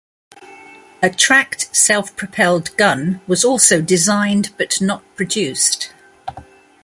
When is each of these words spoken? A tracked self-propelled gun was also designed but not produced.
A 1.03 1.11
tracked 1.11 1.75
self-propelled 1.75 2.75
gun 2.75 3.21
was 3.27 3.45
also 3.45 3.83
designed 3.83 4.49
but 4.57 4.81
not 4.81 5.03
produced. 5.15 5.93